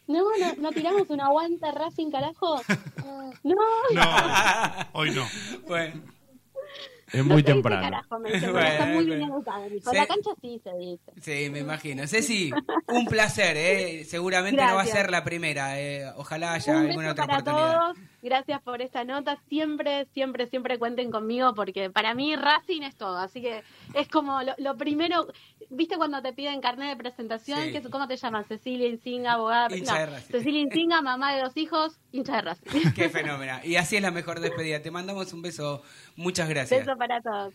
[0.07, 0.23] ¿No?
[0.39, 2.61] ¿No, no tiramos un aguanta Racing, carajo?
[3.43, 3.55] No.
[3.93, 4.01] No,
[4.93, 5.23] hoy no.
[5.67, 6.01] Bueno,
[7.11, 7.81] Es No muy temprano.
[7.83, 9.65] carajo, me dice, Bueno, está muy bien educado.
[9.69, 9.81] Sí.
[9.95, 11.11] la cancha sí se dice.
[11.21, 12.07] sí, me imagino.
[12.07, 12.51] Ceci,
[12.87, 14.03] un placer, ¿eh?
[14.05, 15.79] Seguramente no va a ser la primera.
[15.79, 16.11] eh.
[16.17, 17.79] Ojalá haya Un alguna beso otra para oportunidad.
[17.81, 17.97] todos.
[18.25, 19.37] Gracias por esta nota.
[19.49, 23.19] Siempre, siempre, siempre cuenten conmigo porque para mí Racing es todo.
[23.19, 23.61] Así que
[23.93, 25.27] es como lo, lo primero.
[25.69, 27.61] ¿Viste cuando te piden carnet de presentación?
[27.65, 27.71] Sí.
[27.71, 28.43] Que ¿Cómo te llaman?
[28.45, 29.77] Cecilia Insinga, abogada.
[29.77, 30.31] Hincha no, de Racing.
[30.31, 32.93] Cecilia Insinga, mamá de dos hijos, hincha de Racing.
[32.95, 33.59] Qué fenómeno.
[33.63, 34.81] Y así es la mejor despedida.
[34.81, 35.83] Te mandamos un beso.
[36.15, 36.85] Muchas gracias.
[36.85, 37.53] Beso para todos.